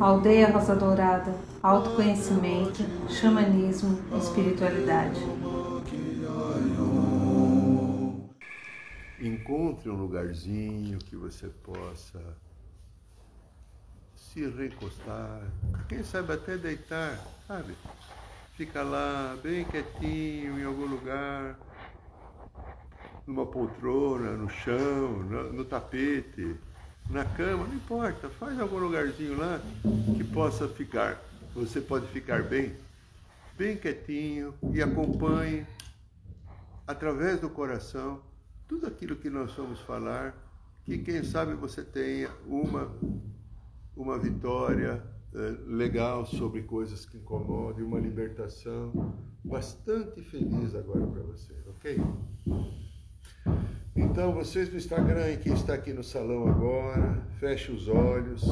[0.00, 5.20] Aldeia Rosa Dourada, autoconhecimento, xamanismo, espiritualidade.
[9.20, 12.20] Encontre um lugarzinho que você possa
[14.16, 15.42] se recostar,
[15.88, 17.74] quem sabe até deitar, sabe?
[18.56, 21.56] Fica lá bem quietinho em algum lugar,
[23.26, 26.56] numa poltrona, no chão, no, no tapete,
[27.10, 29.60] na cama, não importa, faz algum lugarzinho lá
[30.16, 31.22] que possa ficar,
[31.54, 32.74] você pode ficar bem,
[33.56, 35.66] bem quietinho e acompanhe
[36.86, 38.20] através do coração
[38.68, 40.34] tudo aquilo que nós vamos falar,
[40.84, 42.90] que quem sabe você tenha uma
[43.96, 45.02] uma vitória
[45.34, 49.14] eh, legal sobre coisas que incomodam, uma libertação
[49.44, 52.00] bastante feliz agora para você, ok?
[54.12, 58.42] Então, vocês do Instagram e quem está aqui no salão agora, feche os olhos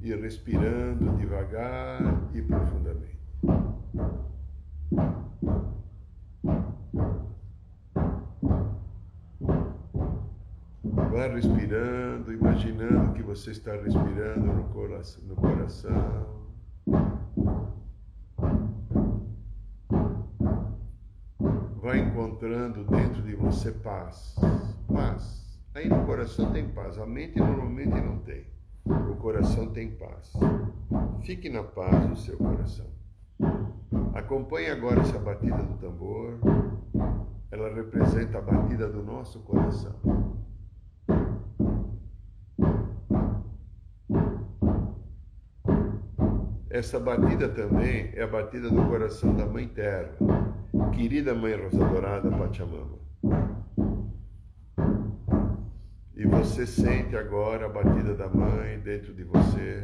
[0.00, 2.00] e respirando devagar
[2.32, 3.18] e profundamente.
[10.84, 15.24] Vá respirando, imaginando que você está respirando no coração.
[15.24, 16.43] No coração.
[23.54, 24.34] Você paz.
[24.92, 25.60] Paz.
[25.74, 26.98] Aí no coração tem paz.
[26.98, 28.44] A mente normalmente não tem.
[28.84, 30.32] O coração tem paz.
[31.22, 32.86] Fique na paz do seu coração.
[34.12, 36.38] Acompanhe agora essa batida do tambor.
[37.50, 39.94] Ela representa a batida do nosso coração.
[46.68, 50.10] Essa batida também é a batida do coração da Mãe Terra,
[50.92, 53.03] querida Mãe Rosa Dourada Pachamama.
[56.24, 59.82] E você sente agora a batida da Mãe dentro de você.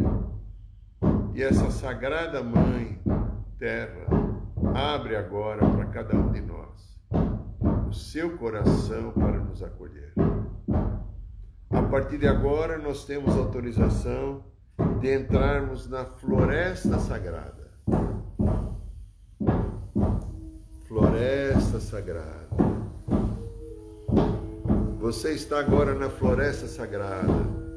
[1.34, 2.98] E essa sagrada Mãe
[3.58, 4.06] Terra
[4.74, 6.98] abre agora para cada um de nós
[7.86, 10.14] o seu coração para nos acolher.
[11.68, 14.42] A partir de agora, nós temos autorização
[14.98, 17.70] de entrarmos na floresta sagrada.
[20.88, 22.59] Floresta sagrada.
[25.00, 27.32] Você está agora na floresta sagrada,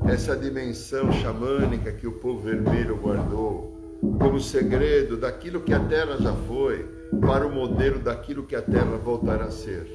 [0.05, 6.33] essa dimensão xamânica que o povo vermelho guardou como segredo daquilo que a terra já
[6.33, 6.85] foi,
[7.21, 9.87] para o modelo daquilo que a terra voltará a ser.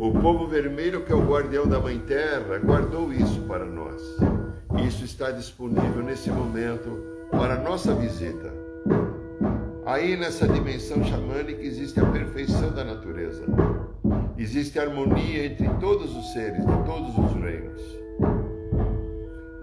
[0.00, 4.02] O povo vermelho, que é o guardião da Mãe Terra, guardou isso para nós.
[4.84, 6.90] Isso está disponível nesse momento
[7.30, 8.52] para nossa visita.
[9.86, 13.44] Aí nessa dimensão xamânica existe a perfeição da natureza.
[14.38, 17.82] Existe harmonia entre todos os seres, de todos os reinos.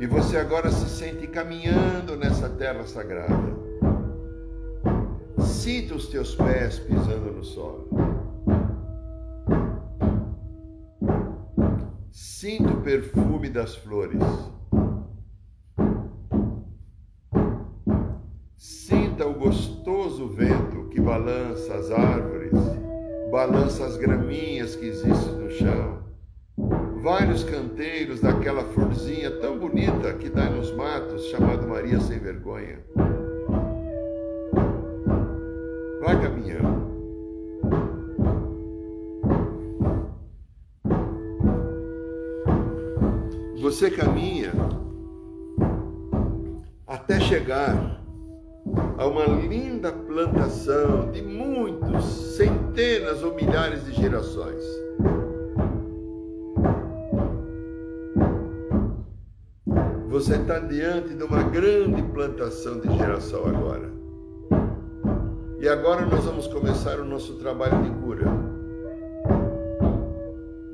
[0.02, 3.56] E você agora se sente caminhando nessa terra sagrada.
[5.40, 7.90] Sinta os teus pés pisando no solo.
[12.12, 14.22] Sinta o perfume das flores.
[18.58, 22.52] Sinta o gostoso vento que balança as árvores,
[23.32, 26.04] balança as graminhas que existem no chão.
[27.02, 32.80] Vários canteiros daquela florzinha tão bonita que dá nos matos, chamado Maria Sem Vergonha.
[36.02, 36.86] Vai caminhando.
[43.62, 44.52] Você caminha
[46.86, 48.02] até chegar
[48.98, 52.06] a uma linda plantação de muitos,
[52.36, 52.65] centenas
[53.24, 54.62] ou milhares de gerações.
[60.10, 63.90] Você está diante de uma grande plantação de girassol agora.
[65.60, 68.26] E agora nós vamos começar o nosso trabalho de cura.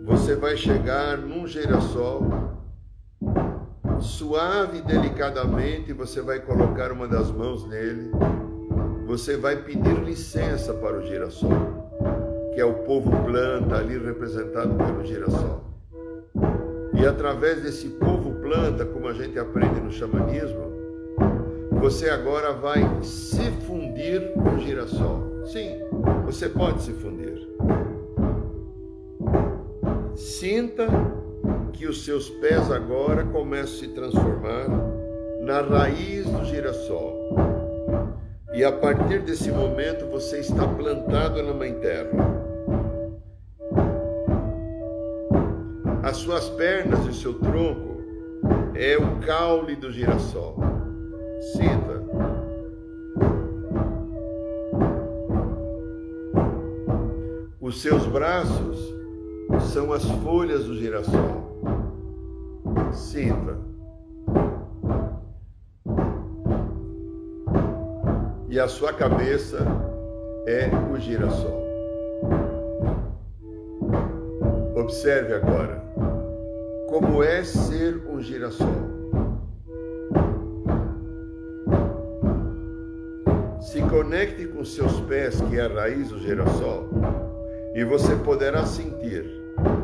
[0.06, 2.24] Você vai chegar num girassol
[4.00, 8.10] suave e delicadamente, você vai colocar uma das mãos nele.
[9.06, 11.52] Você vai pedir licença para o girassol,
[12.54, 15.64] que é o povo planta ali representado pelo girassol.
[16.94, 20.72] E através desse povo planta, como a gente aprende no xamanismo,
[21.80, 25.46] você agora vai se fundir com o girassol.
[25.46, 25.80] Sim,
[26.26, 27.42] você pode se fundir.
[30.16, 30.88] Sinta
[31.74, 34.68] que os seus pés agora começam a se transformar
[35.42, 37.36] na raiz do girassol.
[38.54, 42.41] E a partir desse momento você está plantado na Mãe Terra.
[46.12, 48.02] As suas pernas e seu tronco
[48.76, 50.58] é o caule do girassol.
[51.54, 52.04] Sinta.
[57.62, 58.94] Os seus braços
[59.72, 61.64] são as folhas do girassol.
[62.92, 63.58] Sinta.
[68.50, 69.66] E a sua cabeça
[70.46, 71.62] é o girassol.
[74.76, 75.91] Observe agora
[76.92, 78.68] como é ser um girassol.
[83.62, 86.90] Se conecte com seus pés, que é a raiz do girassol,
[87.74, 89.24] e você poderá sentir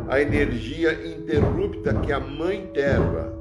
[0.10, 3.32] a energia interrupta que a Mãe Terra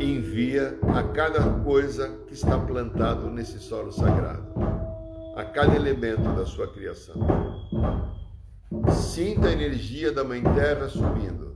[0.00, 4.52] envia a cada coisa que está plantado nesse solo sagrado,
[5.36, 7.14] a cada elemento da sua criação.
[8.90, 11.47] Sinta a energia da Mãe Terra subindo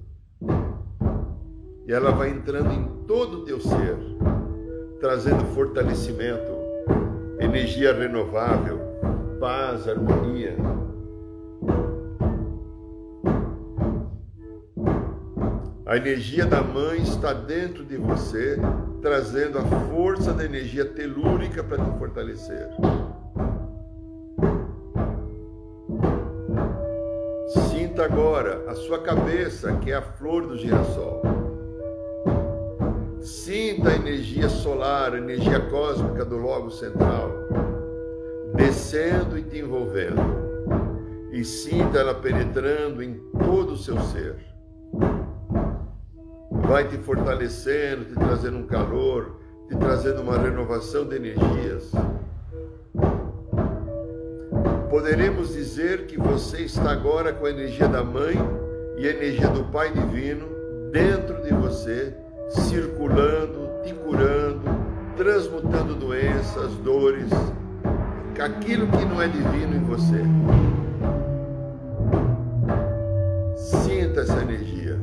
[1.87, 3.97] e ela vai entrando em todo o teu ser,
[5.01, 6.53] trazendo fortalecimento,
[7.41, 8.79] energia renovável,
[9.41, 10.57] paz, harmonia.
[15.85, 18.57] A energia da mãe está dentro de você,
[19.03, 22.69] trazendo a força da energia telúrica para te fortalecer.
[27.69, 31.32] Sinta agora a sua cabeça, que é a flor do girassol.
[33.83, 37.33] Sinta a energia solar, a energia cósmica do Logo Central,
[38.55, 40.23] descendo e te envolvendo.
[41.33, 43.15] E sinta ela penetrando em
[43.45, 44.37] todo o seu ser.
[46.53, 51.91] Vai te fortalecendo, te trazendo um calor, te trazendo uma renovação de energias.
[54.91, 58.37] Poderemos dizer que você está agora com a energia da Mãe
[58.97, 60.47] e a energia do Pai Divino
[60.93, 62.15] dentro de você
[62.51, 64.63] circulando, te curando,
[65.17, 67.31] transmutando doenças, dores,
[68.41, 70.23] aquilo que não é divino em você.
[73.57, 74.99] Sinta essa energia.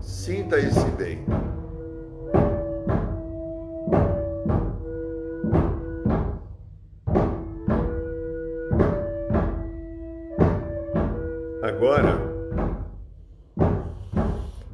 [0.00, 1.24] Sinta esse bem.
[11.62, 12.18] Agora,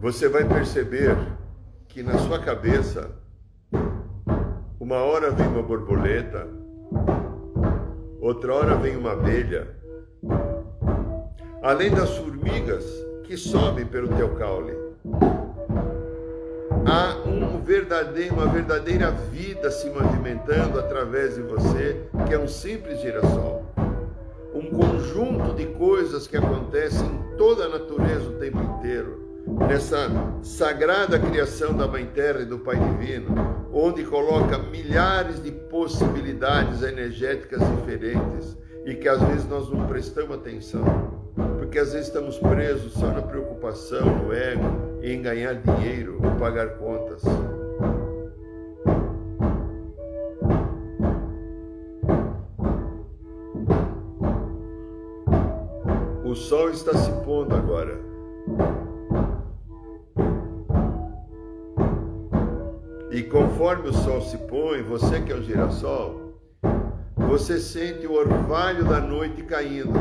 [0.01, 1.17] você vai perceber
[1.94, 3.08] que na sua cabeça,
[4.81, 6.44] uma hora vem uma borboleta,
[8.20, 9.69] outra hora vem uma abelha,
[11.62, 12.85] além das formigas
[13.23, 14.73] que sobem pelo teu caule.
[16.85, 23.00] Há um verdadeiro, uma verdadeira vida se movimentando através de você, que é um simples
[23.02, 23.67] girassol.
[24.52, 30.08] Um conjunto de coisas que acontecem em toda a natureza o tempo inteiro nessa
[30.43, 33.35] sagrada criação da Mãe Terra e do Pai Divino,
[33.73, 40.85] onde coloca milhares de possibilidades energéticas diferentes e que às vezes nós não prestamos atenção,
[41.58, 47.23] porque às vezes estamos presos só na preocupação, no ego, em ganhar dinheiro pagar contas.
[56.25, 57.98] O sol está se pondo agora.
[63.34, 66.38] Conforme o sol se põe, você que é o girassol,
[67.17, 69.93] você sente o orvalho da noite caindo.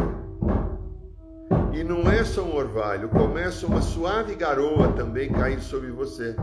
[1.74, 6.36] E não é só um orvalho, começa uma suave garoa também cair sobre você.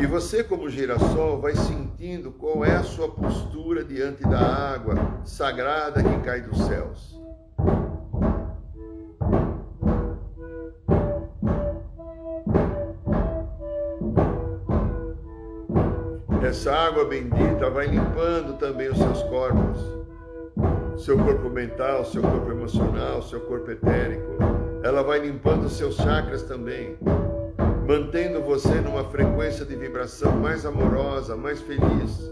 [0.00, 4.40] E você, como girassol, vai sentindo qual é a sua postura diante da
[4.74, 7.25] água sagrada que cai dos céus.
[16.46, 19.80] Essa água bendita vai limpando também os seus corpos,
[20.96, 24.36] seu corpo mental, seu corpo emocional, seu corpo etérico.
[24.84, 26.96] Ela vai limpando os seus chakras também,
[27.84, 32.30] mantendo você numa frequência de vibração mais amorosa, mais feliz.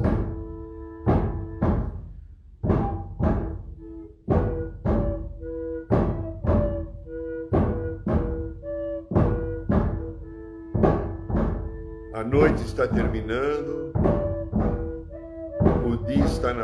[12.15, 13.74] A noite está terminando,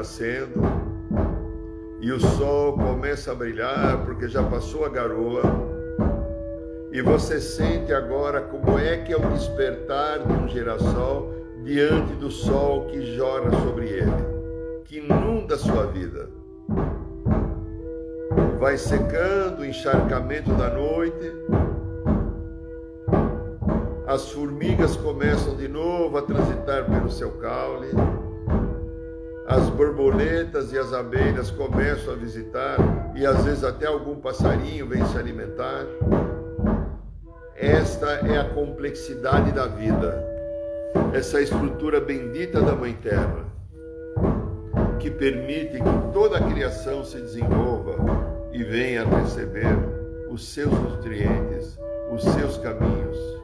[0.00, 0.62] nascendo
[2.00, 5.42] e o sol começa a brilhar porque já passou a garoa.
[6.90, 12.30] E você sente agora como é que é o despertar de um girassol diante do
[12.30, 16.30] sol que jora sobre ele, que inunda sua vida.
[18.58, 21.32] vai secando o encharcamento da noite.
[24.06, 27.88] As formigas começam de novo a transitar pelo seu caule.
[29.50, 32.76] As borboletas e as abelhas começam a visitar
[33.16, 35.86] e às vezes até algum passarinho vem se alimentar.
[37.56, 40.24] Esta é a complexidade da vida,
[41.12, 43.44] essa estrutura bendita da Mãe Terra,
[45.00, 47.96] que permite que toda a criação se desenvolva
[48.52, 49.76] e venha a receber
[50.30, 51.76] os seus nutrientes,
[52.12, 53.39] os seus caminhos.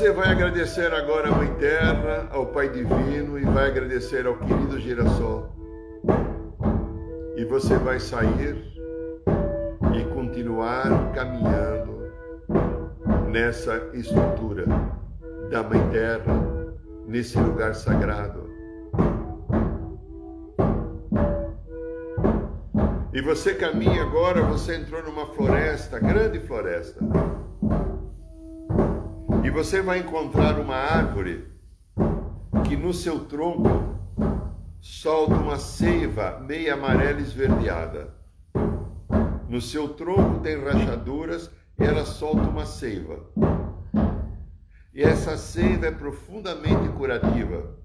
[0.00, 4.80] Você vai agradecer agora à Mãe Terra, ao Pai Divino e vai agradecer ao querido
[4.80, 5.54] girassol.
[7.36, 8.56] E você vai sair
[9.94, 12.10] e continuar caminhando
[13.30, 14.64] nessa estrutura
[15.50, 16.74] da Mãe Terra,
[17.06, 18.48] nesse lugar sagrado.
[23.12, 27.04] E você caminha agora, você entrou numa floresta, grande floresta.
[29.50, 31.44] E você vai encontrar uma árvore
[32.68, 33.98] que no seu tronco
[34.80, 38.14] solta uma seiva meia amarela esverdeada.
[39.48, 43.28] No seu tronco tem rachaduras e ela solta uma seiva.
[44.94, 47.76] E essa seiva é profundamente curativa.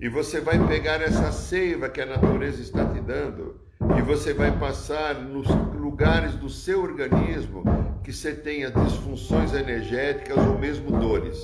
[0.00, 3.60] E você vai pegar essa seiva que a natureza está te dando
[3.98, 7.62] e você vai passar nos lugares do seu organismo
[8.02, 11.38] que você tenha disfunções energéticas ou mesmo dores.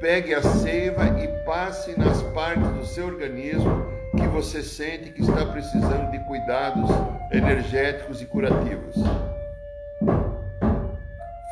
[0.00, 5.44] Pegue a seiva e passe nas partes do seu organismo que você sente que está
[5.44, 6.88] precisando de cuidados
[7.30, 8.94] energéticos e curativos.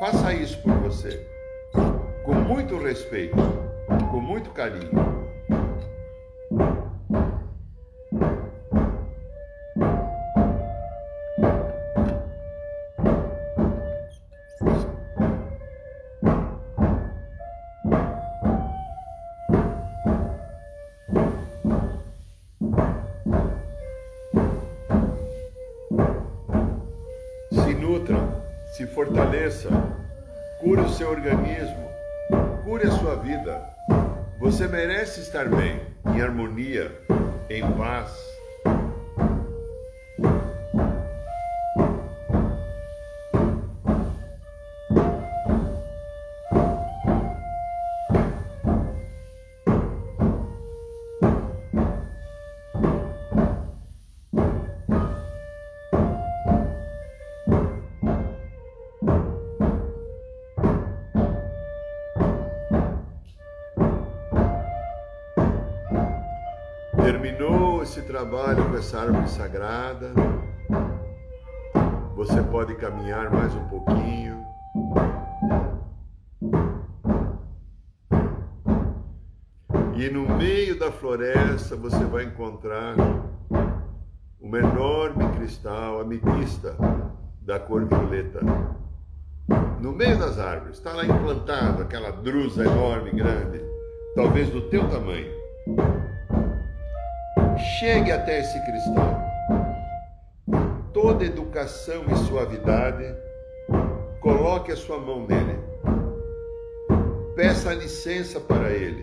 [0.00, 1.26] Faça isso por você,
[2.25, 3.37] com muito respeito,
[4.11, 5.25] com muito carinho.
[28.97, 29.69] Fortaleça,
[30.59, 31.91] cure o seu organismo,
[32.65, 33.63] cure a sua vida.
[34.41, 35.86] Você merece estar bem,
[36.16, 36.90] em harmonia,
[37.50, 38.36] em paz.
[68.17, 70.11] Trabalho com essa árvore sagrada.
[72.17, 74.43] Você pode caminhar mais um pouquinho.
[79.97, 82.95] E no meio da floresta você vai encontrar
[84.41, 86.75] uma enorme cristal ametista
[87.43, 88.41] da cor violeta.
[89.81, 93.61] No meio das árvores, está lá implantado aquela drusa enorme, grande,
[94.15, 95.31] talvez do teu tamanho.
[97.78, 99.21] Chegue até esse cristal.
[100.95, 103.04] Toda educação e suavidade,
[104.21, 105.59] coloque a sua mão nele.
[107.35, 109.02] Peça licença para ele.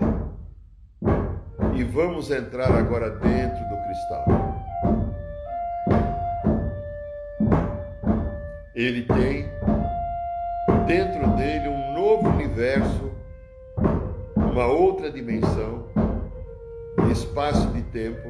[1.75, 4.25] E vamos entrar agora dentro do cristal.
[8.73, 9.47] Ele tem
[10.87, 13.11] dentro dele um novo universo,
[14.35, 15.93] uma outra dimensão
[17.13, 18.27] espaço de tempo,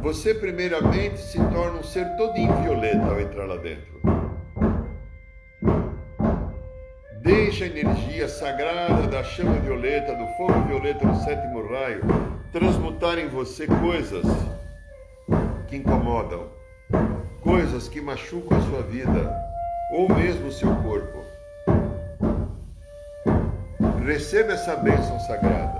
[0.00, 4.00] você primeiramente se torna um ser todinho violeta ao entrar lá dentro.
[7.22, 12.02] Deixa a energia sagrada da chama violeta, do fogo violeta do sétimo raio,
[12.50, 14.24] transmutar em você coisas
[15.68, 16.48] que incomodam,
[17.42, 19.32] coisas que machucam a sua vida,
[19.92, 21.20] ou mesmo o seu corpo.
[24.04, 25.79] Receba essa bênção sagrada.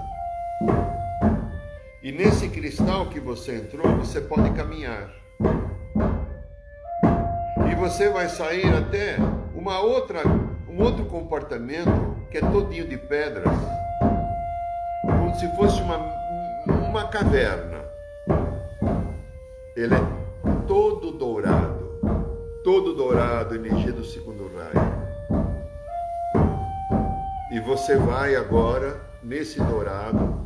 [2.11, 5.15] E nesse cristal que você entrou, você pode caminhar.
[7.71, 9.17] E você vai sair até
[9.55, 10.27] uma outra,
[10.69, 13.55] um outro comportamento que é todinho de pedras,
[15.03, 15.99] como se fosse uma,
[16.67, 17.85] uma caverna.
[19.77, 20.03] Ele é
[20.67, 22.01] todo dourado.
[22.65, 24.91] todo dourado, energia do segundo raio.
[27.53, 30.40] E você vai agora, nesse dourado,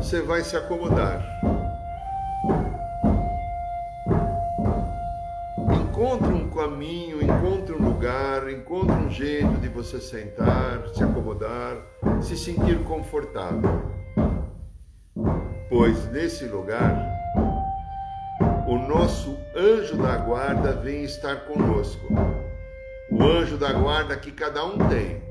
[0.00, 1.22] você vai se acomodar.
[5.74, 11.76] Encontre um caminho, encontre um lugar, encontre um jeito de você sentar, se acomodar,
[12.22, 13.82] se sentir confortável.
[15.68, 17.06] Pois nesse lugar,
[18.66, 22.06] o nosso anjo da guarda vem estar conosco.
[23.12, 25.22] O anjo da guarda que cada um tem.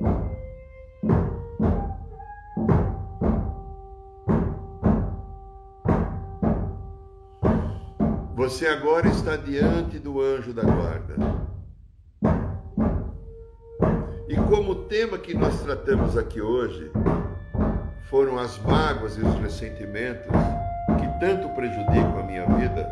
[8.49, 11.15] Você agora está diante do anjo da guarda.
[14.27, 16.91] E como o tema que nós tratamos aqui hoje
[18.09, 20.31] foram as mágoas e os ressentimentos
[20.99, 22.91] que tanto prejudicam a minha vida,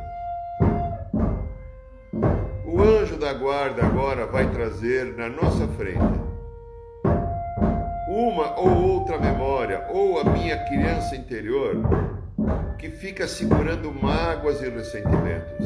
[2.64, 6.22] o anjo da guarda agora vai trazer na nossa frente
[8.08, 11.76] uma ou outra memória, ou a minha criança interior
[12.78, 15.66] que fica segurando mágoas e ressentimentos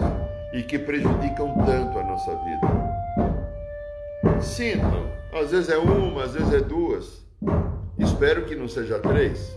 [0.53, 2.67] e que prejudicam tanto a nossa vida.
[4.41, 7.25] Sintam, às vezes é uma, às vezes é duas,
[7.97, 9.55] espero que não seja três,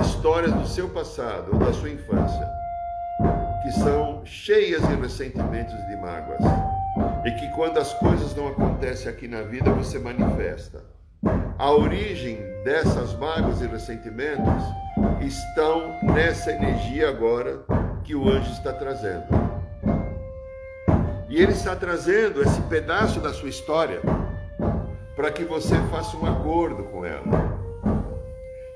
[0.00, 2.60] histórias do seu passado ou da sua infância
[3.62, 6.40] que são cheias de ressentimentos e de mágoas
[7.24, 10.82] e que quando as coisas não acontecem aqui na vida você manifesta.
[11.58, 14.64] A origem dessas mágoas e ressentimentos
[15.20, 17.60] estão nessa energia agora
[18.04, 19.24] que o anjo está trazendo.
[21.28, 24.00] E ele está trazendo esse pedaço da sua história
[25.14, 27.60] para que você faça um acordo com ela.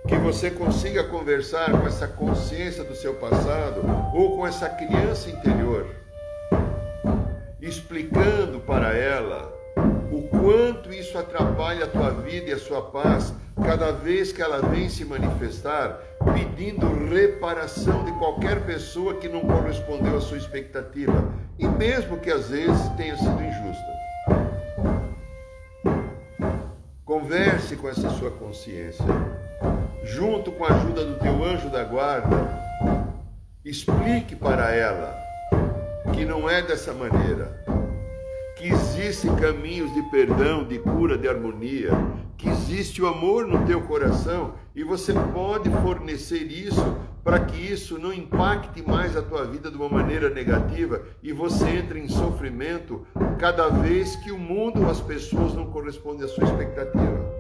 [0.07, 3.81] Que você consiga conversar com essa consciência do seu passado
[4.15, 5.87] ou com essa criança interior,
[7.61, 9.51] explicando para ela
[10.15, 14.61] o quanto isso atrapalha a tua vida e a sua paz cada vez que ela
[14.61, 15.99] vem se manifestar
[16.33, 21.13] pedindo reparação de qualquer pessoa que não correspondeu à sua expectativa,
[21.59, 23.95] e mesmo que às vezes tenha sido injusta.
[27.05, 29.05] Converse com essa sua consciência,
[30.05, 32.37] junto com a ajuda do teu anjo da guarda,
[33.65, 35.17] explique para ela
[36.13, 37.65] que não é dessa maneira
[38.65, 41.91] que existem caminhos de perdão, de cura, de harmonia,
[42.39, 47.99] que existe o amor no teu coração e você pode fornecer isso para que isso
[47.99, 53.07] não impacte mais a tua vida de uma maneira negativa e você entre em sofrimento
[53.39, 57.35] cada vez que o mundo, as pessoas não correspondem à sua expectativa.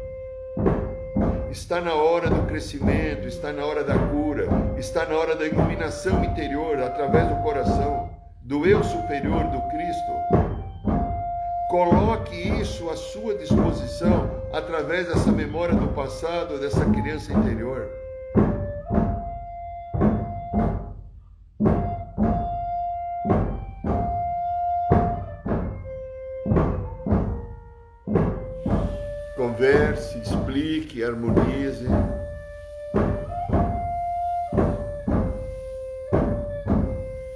[1.51, 6.23] Está na hora do crescimento, está na hora da cura, está na hora da iluminação
[6.23, 8.11] interior através do coração,
[8.43, 10.44] do eu superior do Cristo.
[11.75, 17.91] Coloque isso à sua disposição através dessa memória do passado, dessa criança interior.
[29.37, 31.89] Converse, explique, harmonize.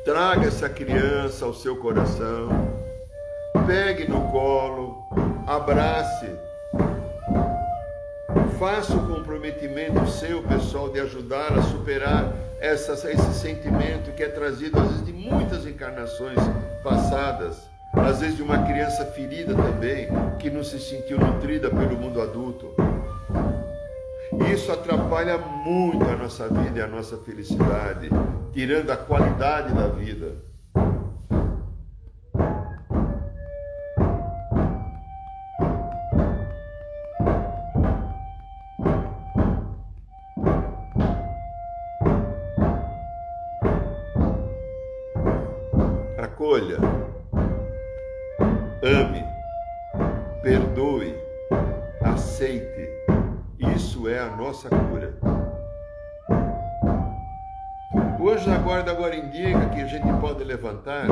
[0.04, 2.77] Traga essa criança ao seu coração
[3.68, 5.04] pegue no colo,
[5.46, 6.26] abrace.
[8.58, 14.80] Faça o comprometimento seu, pessoal, de ajudar a superar essa, esse sentimento que é trazido,
[14.80, 16.38] às vezes, de muitas encarnações
[16.82, 22.22] passadas, às vezes de uma criança ferida também, que não se sentiu nutrida pelo mundo
[22.22, 22.74] adulto.
[24.50, 28.08] Isso atrapalha muito a nossa vida e a nossa felicidade,
[28.50, 30.48] tirando a qualidade da vida.
[58.68, 61.06] Guarda indica que a gente pode levantar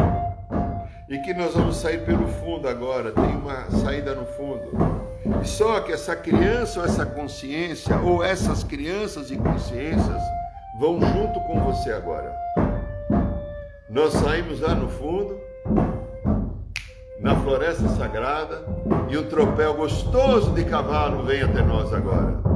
[1.08, 4.72] e que nós vamos sair pelo fundo agora, tem uma saída no fundo.
[5.42, 10.22] E só que essa criança ou essa consciência, ou essas crianças e consciências,
[10.78, 12.30] vão junto com você agora.
[13.88, 15.40] Nós saímos lá no fundo,
[17.18, 18.66] na floresta sagrada,
[19.08, 22.55] e um tropel gostoso de cavalo vem até nós agora.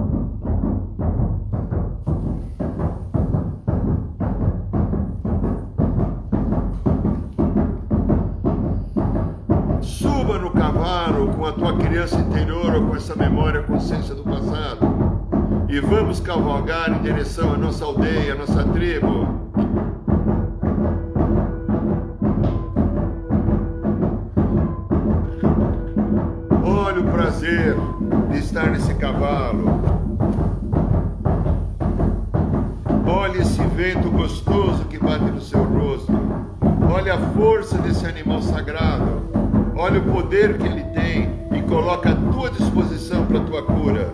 [11.20, 14.80] Cavalo com a tua criança interior ou com essa memória, consciência do passado.
[15.68, 19.49] E vamos cavalgar em direção à nossa aldeia, à nossa tribo.
[40.20, 44.12] Poder que ele tem e coloca à tua disposição para a tua cura.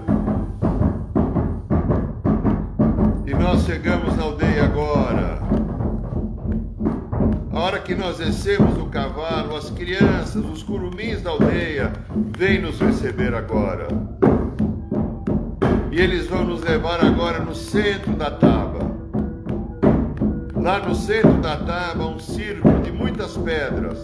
[3.26, 5.40] E nós chegamos na aldeia agora.
[7.52, 11.92] A hora que nós descemos do cavalo, as crianças, os curumins da aldeia,
[12.38, 13.88] vêm nos receber agora.
[15.90, 18.94] E eles vão nos levar agora no centro da taba.
[20.54, 24.02] Lá no centro da tábua, um círculo de muitas pedras.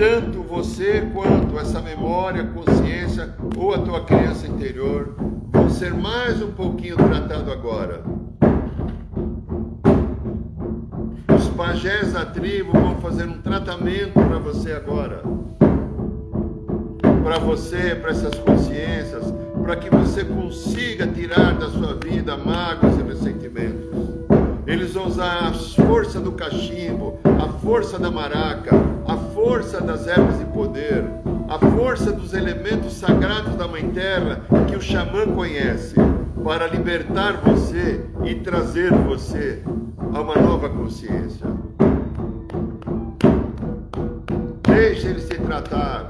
[0.00, 5.14] Tanto você quanto essa memória, consciência ou a tua criança interior
[5.52, 8.02] vão ser mais um pouquinho tratado agora.
[11.36, 15.22] Os pajés da tribo vão fazer um tratamento para você agora.
[17.22, 23.02] Para você, para essas consciências, para que você consiga tirar da sua vida mágoas e
[23.02, 24.08] ressentimentos.
[24.66, 28.70] Eles vão usar a força do cachimbo, a força da maraca,
[29.06, 31.02] a força das ervas de poder,
[31.48, 35.94] a força dos elementos sagrados da Mãe Terra que o xamã conhece,
[36.44, 39.62] para libertar você e trazer você
[40.12, 41.46] a uma nova consciência.
[44.62, 46.06] Deixe ele se tratar.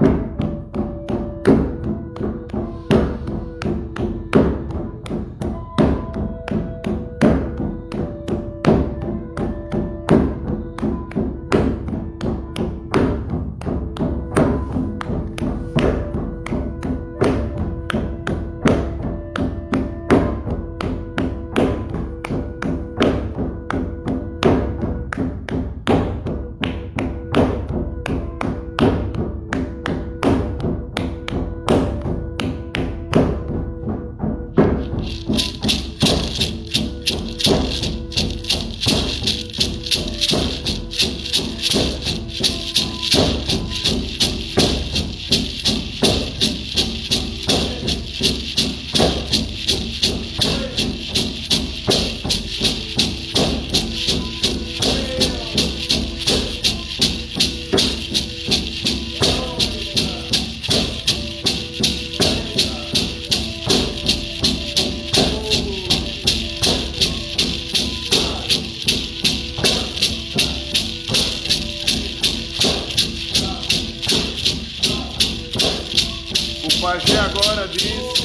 [76.81, 78.23] Pajé agora disse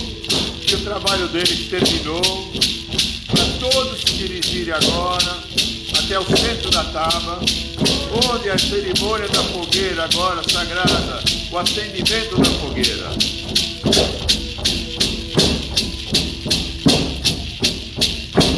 [0.66, 2.22] que o trabalho deles terminou.
[3.26, 5.44] Para todos se dirigirem agora
[5.98, 7.38] até o centro da tábua,
[8.32, 13.10] onde a cerimônia da fogueira agora sagrada, o acendimento da fogueira.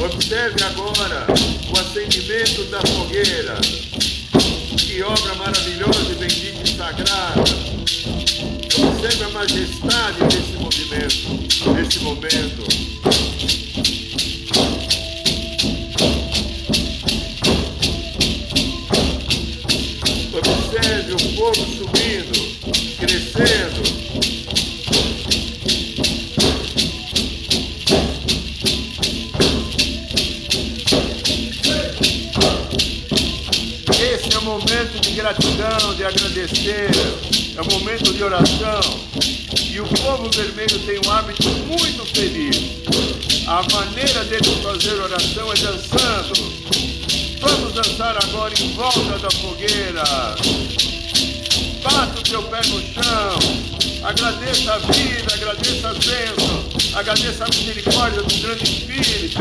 [0.04, 1.26] Observe agora
[1.74, 3.56] o acendimento da fogueira.
[4.78, 7.67] Que obra maravilhosa e bendita e sagrada.
[8.78, 12.62] Percebe a majestade desse movimento, desse momento.
[20.32, 22.38] Observe o fogo subindo,
[23.00, 23.82] crescendo.
[34.00, 38.80] Esse é o momento de gratidão, de agradecer é o momento de oração.
[39.68, 42.56] E o povo vermelho tem um hábito muito feliz.
[43.48, 46.52] A maneira deles fazer oração é dançando.
[47.40, 50.04] Vamos dançar agora em volta da fogueira.
[51.82, 53.38] Bata o teu pé no chão.
[54.04, 59.40] Agradeça a vida, agradeça a bênção, agradeça a misericórdia do grande Espírito.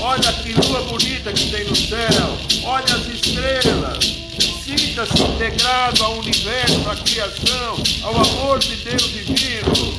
[0.00, 2.38] Olha que lua bonita que tem no céu.
[2.64, 4.25] Olha as estrelas
[4.66, 9.95] sinta-se integrado ao universo, à criação, ao amor de Deus divino.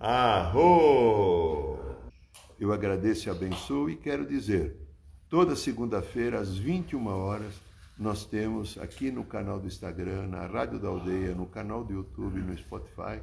[0.00, 1.78] Arro!
[2.58, 4.76] Eu agradeço e abençoo e quero dizer,
[5.28, 7.54] toda segunda-feira às 21 horas,
[7.98, 12.40] nós temos aqui no canal do Instagram, na Rádio da Aldeia, no canal do YouTube,
[12.40, 13.20] no Spotify,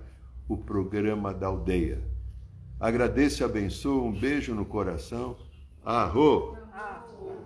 [0.47, 2.01] o programa da Aldeia.
[2.79, 5.35] Agradeço e abençoo, um beijo no coração.
[5.83, 6.57] Arro!
[6.73, 7.45] Arro!